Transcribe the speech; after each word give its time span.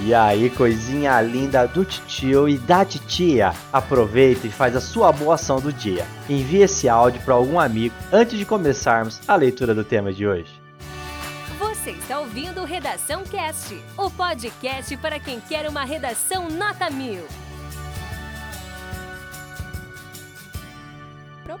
E 0.00 0.14
aí, 0.14 0.48
coisinha 0.48 1.20
linda 1.20 1.66
do 1.66 1.84
tio 1.84 2.48
e 2.48 2.56
da 2.56 2.84
titia, 2.84 3.52
aproveita 3.70 4.46
e 4.46 4.50
faz 4.50 4.74
a 4.74 4.80
sua 4.80 5.12
boa 5.12 5.34
ação 5.34 5.60
do 5.60 5.72
dia. 5.72 6.06
Envie 6.28 6.62
esse 6.62 6.88
áudio 6.88 7.20
para 7.22 7.34
algum 7.34 7.60
amigo 7.60 7.94
antes 8.10 8.38
de 8.38 8.44
começarmos 8.46 9.20
a 9.28 9.36
leitura 9.36 9.74
do 9.74 9.84
tema 9.84 10.12
de 10.12 10.26
hoje. 10.26 10.60
Você 11.58 11.90
está 11.90 12.20
ouvindo 12.20 12.64
Redação 12.64 13.22
Cast, 13.24 13.78
o 13.96 14.10
podcast 14.10 14.96
para 14.96 15.20
quem 15.20 15.40
quer 15.40 15.68
uma 15.68 15.84
redação 15.84 16.48
nota 16.48 16.88
mil. 16.88 17.24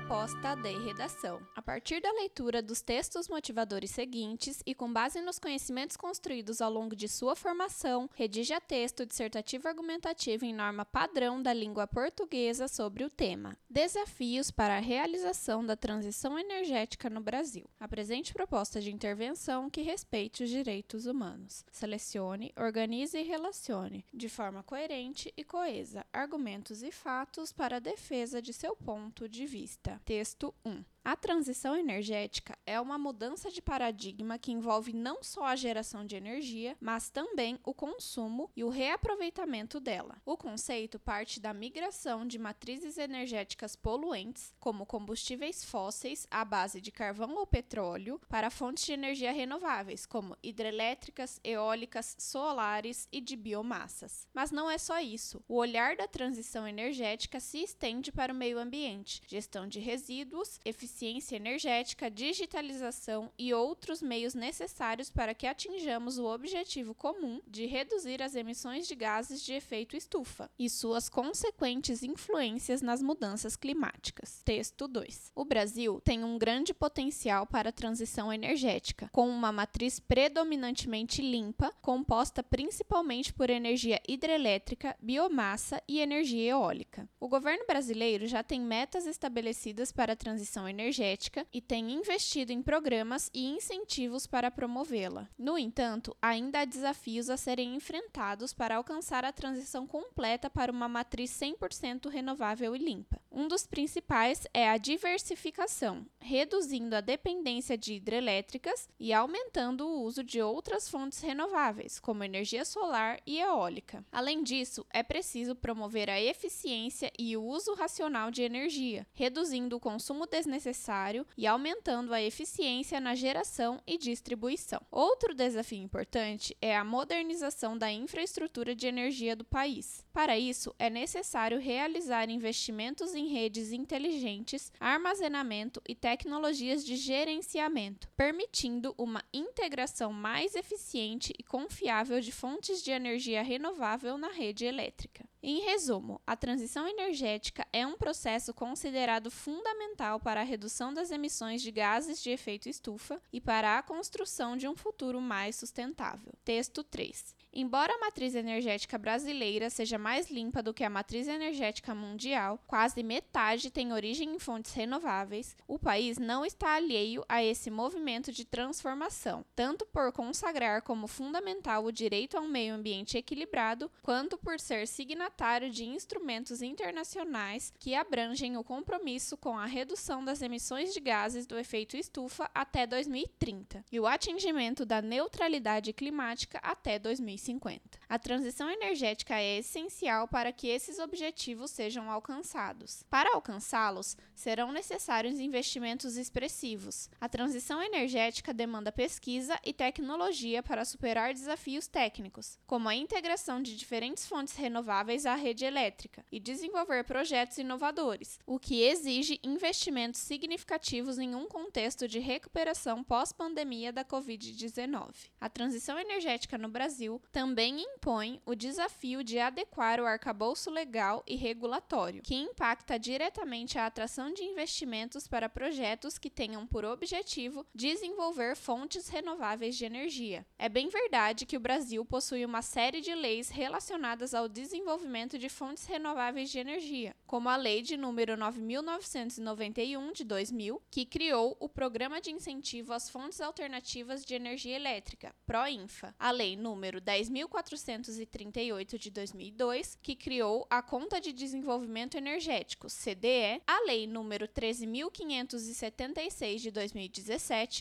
Proposta 0.02 0.56
de 0.56 0.72
redação. 0.84 1.40
A 1.54 1.62
partir 1.62 2.00
da 2.00 2.12
leitura 2.12 2.60
dos 2.60 2.82
textos 2.82 3.28
motivadores 3.28 3.92
seguintes 3.92 4.60
e 4.66 4.74
com 4.74 4.92
base 4.92 5.20
nos 5.22 5.38
conhecimentos 5.38 5.96
construídos 5.96 6.60
ao 6.60 6.70
longo 6.70 6.96
de 6.96 7.08
sua 7.08 7.36
formação, 7.36 8.10
redija 8.14 8.60
texto 8.60 9.06
dissertativo 9.06 9.68
argumentativo 9.68 10.44
em 10.44 10.52
norma 10.52 10.84
padrão 10.84 11.40
da 11.40 11.52
língua 11.52 11.86
portuguesa 11.86 12.66
sobre 12.66 13.04
o 13.04 13.10
tema. 13.10 13.56
Desafios 13.70 14.50
para 14.50 14.76
a 14.76 14.80
realização 14.80 15.64
da 15.64 15.76
transição 15.76 16.38
energética 16.38 17.08
no 17.08 17.20
Brasil. 17.20 17.64
Apresente 17.78 18.34
proposta 18.34 18.80
de 18.80 18.92
intervenção 18.92 19.70
que 19.70 19.82
respeite 19.82 20.42
os 20.42 20.50
direitos 20.50 21.06
humanos. 21.06 21.64
Selecione, 21.70 22.52
organize 22.56 23.16
e 23.16 23.22
relacione, 23.22 24.04
de 24.12 24.28
forma 24.28 24.62
coerente 24.64 25.32
e 25.36 25.44
coesa, 25.44 26.04
argumentos 26.12 26.82
e 26.82 26.90
fatos 26.90 27.52
para 27.52 27.76
a 27.76 27.80
defesa 27.80 28.42
de 28.42 28.52
seu 28.52 28.74
ponto 28.74 29.28
de 29.28 29.46
vista. 29.46 29.91
Texto 30.04 30.54
1. 30.64 30.84
A 31.04 31.16
transição 31.16 31.76
energética 31.76 32.56
é 32.64 32.80
uma 32.80 32.96
mudança 32.96 33.50
de 33.50 33.60
paradigma 33.60 34.38
que 34.38 34.52
envolve 34.52 34.92
não 34.92 35.20
só 35.20 35.46
a 35.46 35.56
geração 35.56 36.06
de 36.06 36.14
energia, 36.14 36.76
mas 36.80 37.10
também 37.10 37.58
o 37.64 37.74
consumo 37.74 38.48
e 38.54 38.62
o 38.62 38.68
reaproveitamento 38.68 39.80
dela. 39.80 40.22
O 40.24 40.36
conceito 40.36 41.00
parte 41.00 41.40
da 41.40 41.52
migração 41.52 42.24
de 42.24 42.38
matrizes 42.38 42.98
energéticas 42.98 43.74
poluentes, 43.74 44.54
como 44.60 44.86
combustíveis 44.86 45.64
fósseis 45.64 46.24
à 46.30 46.44
base 46.44 46.80
de 46.80 46.92
carvão 46.92 47.34
ou 47.34 47.48
petróleo, 47.48 48.20
para 48.28 48.48
fontes 48.48 48.86
de 48.86 48.92
energia 48.92 49.32
renováveis, 49.32 50.06
como 50.06 50.36
hidrelétricas, 50.40 51.40
eólicas, 51.42 52.14
solares 52.16 53.08
e 53.10 53.20
de 53.20 53.34
biomassas. 53.34 54.28
Mas 54.32 54.52
não 54.52 54.70
é 54.70 54.78
só 54.78 55.00
isso. 55.00 55.42
O 55.48 55.56
olhar 55.56 55.96
da 55.96 56.06
transição 56.06 56.66
energética 56.66 57.40
se 57.40 57.58
estende 57.58 58.12
para 58.12 58.32
o 58.32 58.36
meio 58.36 58.60
ambiente, 58.60 59.20
gestão 59.26 59.66
de 59.66 59.80
resíduos, 59.80 60.60
eficiência 60.64 60.91
eficiência 60.92 61.36
energética, 61.36 62.10
digitalização 62.10 63.32
e 63.38 63.54
outros 63.54 64.02
meios 64.02 64.34
necessários 64.34 65.10
para 65.10 65.34
que 65.34 65.46
atinjamos 65.46 66.18
o 66.18 66.26
objetivo 66.26 66.94
comum 66.94 67.40
de 67.48 67.64
reduzir 67.64 68.22
as 68.22 68.34
emissões 68.34 68.86
de 68.86 68.94
gases 68.94 69.42
de 69.42 69.54
efeito 69.54 69.96
estufa 69.96 70.50
e 70.58 70.68
suas 70.68 71.08
consequentes 71.08 72.02
influências 72.02 72.82
nas 72.82 73.02
mudanças 73.02 73.56
climáticas. 73.56 74.42
Texto 74.44 74.86
2. 74.86 75.32
O 75.34 75.44
Brasil 75.46 76.00
tem 76.04 76.22
um 76.22 76.36
grande 76.36 76.74
potencial 76.74 77.46
para 77.46 77.70
a 77.70 77.72
transição 77.72 78.30
energética, 78.30 79.08
com 79.12 79.28
uma 79.28 79.50
matriz 79.50 79.98
predominantemente 79.98 81.22
limpa, 81.22 81.72
composta 81.80 82.42
principalmente 82.42 83.32
por 83.32 83.48
energia 83.48 84.00
hidrelétrica, 84.06 84.94
biomassa 85.00 85.82
e 85.88 86.00
energia 86.00 86.50
eólica. 86.50 87.08
O 87.18 87.28
governo 87.28 87.64
brasileiro 87.66 88.26
já 88.26 88.42
tem 88.42 88.60
metas 88.60 89.06
estabelecidas 89.06 89.90
para 89.90 90.12
a 90.12 90.16
transição 90.16 90.68
energética 90.68 90.81
energética 90.82 91.46
e 91.52 91.60
tem 91.60 91.92
investido 91.92 92.52
em 92.52 92.60
programas 92.60 93.30
e 93.32 93.46
incentivos 93.46 94.26
para 94.26 94.50
promovê-la. 94.50 95.28
No 95.38 95.56
entanto, 95.56 96.16
ainda 96.20 96.60
há 96.60 96.64
desafios 96.64 97.30
a 97.30 97.36
serem 97.36 97.74
enfrentados 97.74 98.52
para 98.52 98.76
alcançar 98.76 99.24
a 99.24 99.32
transição 99.32 99.86
completa 99.86 100.50
para 100.50 100.72
uma 100.72 100.88
matriz 100.88 101.30
100% 101.30 102.08
renovável 102.08 102.74
e 102.74 102.78
limpa. 102.78 103.20
Um 103.30 103.48
dos 103.48 103.66
principais 103.66 104.46
é 104.52 104.68
a 104.68 104.76
diversificação, 104.76 106.04
reduzindo 106.20 106.94
a 106.94 107.00
dependência 107.00 107.78
de 107.78 107.94
hidrelétricas 107.94 108.88
e 108.98 109.12
aumentando 109.12 109.86
o 109.86 110.02
uso 110.02 110.22
de 110.22 110.42
outras 110.42 110.88
fontes 110.88 111.20
renováveis, 111.20 111.98
como 111.98 112.24
energia 112.24 112.64
solar 112.64 113.20
e 113.26 113.40
eólica. 113.40 114.04
Além 114.10 114.42
disso, 114.42 114.84
é 114.90 115.02
preciso 115.02 115.54
promover 115.54 116.10
a 116.10 116.20
eficiência 116.20 117.10
e 117.18 117.36
o 117.36 117.44
uso 117.44 117.74
racional 117.74 118.30
de 118.30 118.42
energia, 118.42 119.06
reduzindo 119.14 119.76
o 119.76 119.80
consumo 119.80 120.26
desnecessário 120.26 120.71
necessário 120.72 121.26
e 121.36 121.46
aumentando 121.46 122.14
a 122.14 122.22
eficiência 122.22 122.98
na 122.98 123.14
geração 123.14 123.80
e 123.86 123.98
distribuição. 123.98 124.80
Outro 124.90 125.34
desafio 125.34 125.82
importante 125.82 126.56
é 126.62 126.74
a 126.74 126.82
modernização 126.82 127.76
da 127.76 127.92
infraestrutura 127.92 128.74
de 128.74 128.86
energia 128.86 129.36
do 129.36 129.44
país. 129.44 130.04
Para 130.14 130.38
isso, 130.38 130.74
é 130.78 130.88
necessário 130.88 131.60
realizar 131.60 132.30
investimentos 132.30 133.14
em 133.14 133.28
redes 133.28 133.70
inteligentes, 133.70 134.72
armazenamento 134.80 135.82
e 135.86 135.94
tecnologias 135.94 136.84
de 136.84 136.96
gerenciamento, 136.96 138.08
permitindo 138.16 138.94
uma 138.96 139.22
integração 139.32 140.10
mais 140.10 140.54
eficiente 140.54 141.34
e 141.38 141.42
confiável 141.42 142.18
de 142.20 142.32
fontes 142.32 142.82
de 142.82 142.90
energia 142.90 143.42
renovável 143.42 144.16
na 144.16 144.28
rede 144.28 144.64
elétrica. 144.64 145.31
Em 145.44 145.58
resumo, 145.58 146.20
a 146.24 146.36
transição 146.36 146.86
energética 146.86 147.66
é 147.72 147.84
um 147.84 147.96
processo 147.96 148.54
considerado 148.54 149.28
fundamental 149.28 150.20
para 150.20 150.40
a 150.40 150.44
redução 150.44 150.94
das 150.94 151.10
emissões 151.10 151.60
de 151.60 151.72
gases 151.72 152.22
de 152.22 152.30
efeito 152.30 152.68
estufa 152.68 153.20
e 153.32 153.40
para 153.40 153.76
a 153.76 153.82
construção 153.82 154.56
de 154.56 154.68
um 154.68 154.76
futuro 154.76 155.20
mais 155.20 155.56
sustentável. 155.56 156.32
Texto 156.44 156.82
3. 156.82 157.42
Embora 157.54 157.94
a 157.94 157.98
matriz 157.98 158.34
energética 158.34 158.96
brasileira 158.96 159.68
seja 159.68 159.98
mais 159.98 160.30
limpa 160.30 160.62
do 160.62 160.72
que 160.72 160.82
a 160.82 160.88
matriz 160.88 161.28
energética 161.28 161.94
mundial, 161.94 162.58
quase 162.66 163.02
metade 163.02 163.70
tem 163.70 163.92
origem 163.92 164.34
em 164.34 164.38
fontes 164.38 164.72
renováveis, 164.72 165.54
o 165.68 165.78
país 165.78 166.16
não 166.16 166.46
está 166.46 166.76
alheio 166.76 167.22
a 167.28 167.44
esse 167.44 167.70
movimento 167.70 168.32
de 168.32 168.46
transformação, 168.46 169.44
tanto 169.54 169.84
por 169.84 170.10
consagrar 170.12 170.80
como 170.80 171.06
fundamental 171.06 171.84
o 171.84 171.92
direito 171.92 172.38
a 172.38 172.40
um 172.40 172.48
meio 172.48 172.74
ambiente 172.74 173.18
equilibrado, 173.18 173.90
quanto 174.00 174.38
por 174.38 174.58
ser 174.58 174.88
signatário 174.88 175.70
de 175.70 175.84
instrumentos 175.84 176.62
internacionais 176.62 177.70
que 177.78 177.94
abrangem 177.94 178.56
o 178.56 178.64
compromisso 178.64 179.36
com 179.36 179.58
a 179.58 179.66
redução 179.66 180.24
das 180.24 180.40
emissões 180.40 180.94
de 180.94 181.00
gases 181.00 181.46
do 181.46 181.58
efeito 181.58 181.98
estufa 181.98 182.50
até 182.54 182.86
2030 182.86 183.84
e 183.92 184.00
o 184.00 184.06
atingimento 184.06 184.86
da 184.86 185.02
neutralidade 185.02 185.92
climática 185.92 186.31
até 186.62 186.98
2050. 186.98 187.22
2050. 187.22 187.98
A 188.08 188.18
transição 188.18 188.70
energética 188.70 189.38
é 189.38 189.58
essencial 189.58 190.26
para 190.28 190.52
que 190.52 190.68
esses 190.68 190.98
objetivos 190.98 191.70
sejam 191.70 192.10
alcançados. 192.10 193.02
Para 193.08 193.34
alcançá-los, 193.34 194.16
serão 194.34 194.72
necessários 194.72 195.38
investimentos 195.38 196.16
expressivos. 196.16 197.08
A 197.20 197.28
transição 197.28 197.82
energética 197.82 198.52
demanda 198.52 198.92
pesquisa 198.92 199.58
e 199.64 199.72
tecnologia 199.72 200.62
para 200.62 200.84
superar 200.84 201.32
desafios 201.32 201.86
técnicos, 201.86 202.58
como 202.66 202.88
a 202.88 202.94
integração 202.94 203.62
de 203.62 203.76
diferentes 203.76 204.26
fontes 204.26 204.56
renováveis 204.56 205.26
à 205.26 205.34
rede 205.34 205.64
elétrica 205.64 206.24
e 206.30 206.40
desenvolver 206.40 207.04
projetos 207.04 207.58
inovadores, 207.58 208.38
o 208.46 208.58
que 208.58 208.82
exige 208.82 209.40
investimentos 209.42 210.20
significativos 210.20 211.18
em 211.18 211.34
um 211.34 211.46
contexto 211.46 212.08
de 212.08 212.18
recuperação 212.18 213.02
pós-pandemia 213.04 213.92
da 213.92 214.04
Covid-19. 214.04 215.30
A 215.40 215.48
transição 215.48 215.98
energética 215.98 216.21
no 216.58 216.68
Brasil 216.68 217.20
também 217.32 217.80
impõe 217.80 218.40
o 218.46 218.54
desafio 218.54 219.24
de 219.24 219.38
adequar 219.38 220.00
o 220.00 220.06
arcabouço 220.06 220.70
legal 220.70 221.22
e 221.26 221.34
regulatório, 221.34 222.22
que 222.22 222.34
impacta 222.34 222.98
diretamente 222.98 223.78
a 223.78 223.86
atração 223.86 224.32
de 224.32 224.42
investimentos 224.44 225.26
para 225.26 225.48
projetos 225.48 226.18
que 226.18 226.30
tenham 226.30 226.66
por 226.66 226.84
objetivo 226.84 227.66
desenvolver 227.74 228.54
fontes 228.54 229.08
renováveis 229.08 229.76
de 229.76 229.84
energia. 229.84 230.46
É 230.58 230.68
bem 230.68 230.88
verdade 230.88 231.46
que 231.46 231.56
o 231.56 231.60
Brasil 231.60 232.04
possui 232.04 232.44
uma 232.44 232.62
série 232.62 233.00
de 233.00 233.14
leis 233.14 233.48
relacionadas 233.48 234.34
ao 234.34 234.48
desenvolvimento 234.48 235.38
de 235.38 235.48
fontes 235.48 235.86
renováveis 235.86 236.50
de 236.50 236.58
energia, 236.58 237.16
como 237.26 237.48
a 237.48 237.56
Lei 237.56 237.82
de 237.82 237.96
número 237.96 238.36
9991 238.36 240.12
de 240.12 240.24
2000, 240.24 240.82
que 240.90 241.04
criou 241.04 241.56
o 241.58 241.68
Programa 241.68 242.20
de 242.20 242.30
Incentivo 242.30 242.92
às 242.92 243.10
Fontes 243.10 243.40
Alternativas 243.40 244.24
de 244.24 244.34
Energia 244.34 244.76
Elétrica, 244.76 245.34
PROINFA, 245.46 246.11
a 246.18 246.30
Lei 246.30 246.56
número 246.56 247.00
10 247.00 247.22
10.438 247.30 248.98
de 248.98 249.10
2002, 249.10 249.98
que 250.02 250.14
criou 250.14 250.66
a 250.68 250.82
Conta 250.82 251.18
de 251.20 251.32
Desenvolvimento 251.32 252.16
Energético, 252.16 252.88
CDE, 252.88 253.62
a 253.66 253.84
Lei 253.86 254.06
número 254.06 254.46
13.576 254.48 256.58
de 256.58 256.70
2017, 256.70 257.80